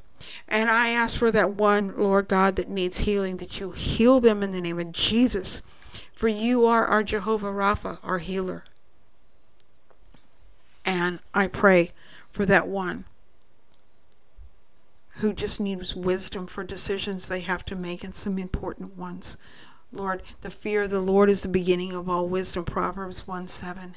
[0.49, 4.43] And I ask for that one, Lord God, that needs healing, that you heal them
[4.43, 5.61] in the name of Jesus.
[6.15, 8.65] For you are our Jehovah Rapha, our healer.
[10.85, 11.93] And I pray
[12.31, 13.05] for that one
[15.17, 19.37] who just needs wisdom for decisions they have to make and some important ones.
[19.93, 23.97] Lord, the fear of the Lord is the beginning of all wisdom, Proverbs 1 7.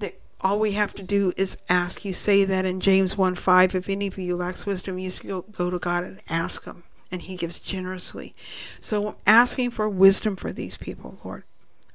[0.00, 2.04] That all we have to do is ask.
[2.04, 3.74] You say that in James 1 5.
[3.74, 7.22] If any of you lacks wisdom, you go, go to God and ask Him, and
[7.22, 8.34] He gives generously.
[8.80, 11.44] So I'm asking for wisdom for these people, Lord.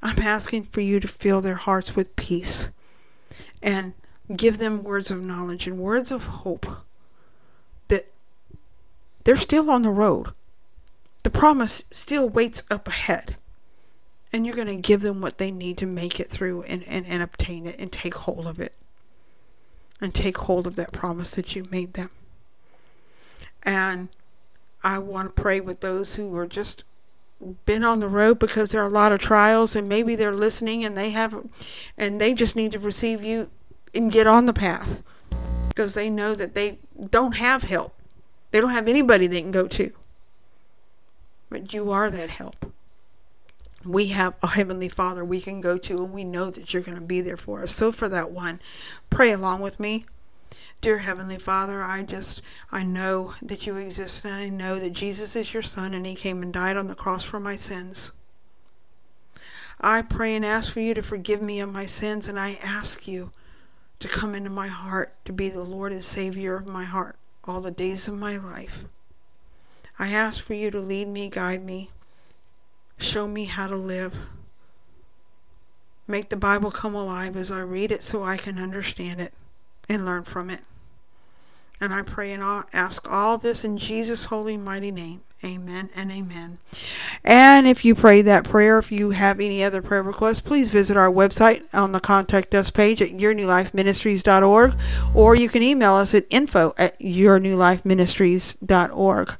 [0.01, 2.69] I'm asking for you to fill their hearts with peace
[3.61, 3.93] and
[4.33, 6.67] give them words of knowledge and words of hope
[7.89, 8.11] that
[9.23, 10.31] they're still on the road.
[11.25, 13.35] The promise still waits up ahead
[14.31, 17.03] and you're going to give them what they need to make it through and, and,
[17.07, 18.75] and obtain it and take hold of it
[19.99, 22.11] and take hold of that promise that you made them.
[23.63, 24.09] And
[24.83, 26.83] I want to pray with those who are just
[27.65, 30.85] been on the road because there are a lot of trials and maybe they're listening
[30.85, 31.43] and they have
[31.97, 33.49] and they just need to receive you
[33.95, 35.01] and get on the path
[35.69, 36.77] because they know that they
[37.09, 37.99] don't have help.
[38.51, 39.91] They don't have anybody they can go to.
[41.55, 42.73] But you are that help
[43.85, 46.97] we have a Heavenly Father we can go to, and we know that you're going
[46.97, 47.71] to be there for us.
[47.71, 48.59] So, for that one,
[49.09, 50.05] pray along with me.
[50.81, 52.41] Dear Heavenly Father, I just,
[52.73, 56.15] I know that you exist, and I know that Jesus is your Son, and He
[56.15, 58.11] came and died on the cross for my sins.
[59.79, 63.07] I pray and ask for you to forgive me of my sins, and I ask
[63.07, 63.31] you
[64.01, 67.61] to come into my heart to be the Lord and Savior of my heart all
[67.61, 68.83] the days of my life.
[69.97, 71.89] I ask for you to lead me, guide me,
[72.97, 74.17] Show me how to live.
[76.07, 79.33] Make the Bible come alive as I read it so I can understand it
[79.89, 80.61] and learn from it.
[81.81, 82.41] And I pray and
[82.73, 85.21] ask all this in Jesus' holy, mighty name.
[85.43, 86.59] Amen and amen.
[87.23, 90.97] And if you pray that prayer, if you have any other prayer requests, please visit
[90.97, 94.73] our website on the contact us page at yournewlifeministries.org
[95.13, 99.35] or you can email us at info at yournewlifeministries.org.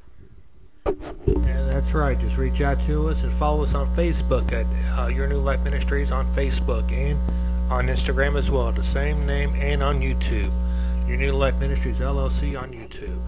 [0.85, 2.17] Yeah, that's right.
[2.19, 4.65] Just reach out to us and follow us on Facebook at
[4.99, 7.19] uh, Your New Life Ministries on Facebook and
[7.71, 8.71] on Instagram as well.
[8.71, 10.51] The same name and on YouTube.
[11.07, 13.19] Your New Life Ministries LLC on YouTube.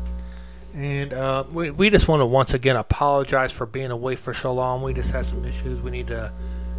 [0.76, 4.54] And uh, we, we just want to once again apologize for being away for so
[4.54, 4.84] long.
[4.84, 6.32] We just had some issues we need to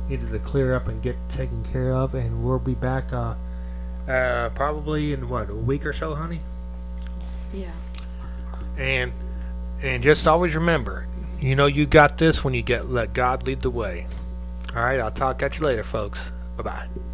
[0.08, 3.34] needed to clear up and get taken care of, and we'll be back uh,
[4.08, 6.40] uh, probably in what a week or so, honey.
[7.52, 7.72] Yeah.
[8.78, 9.12] And
[9.82, 11.06] and just always remember,
[11.40, 14.06] you know you got this when you get let God lead the way.
[14.74, 16.32] All right, I'll talk at you later, folks.
[16.56, 17.07] Bye bye.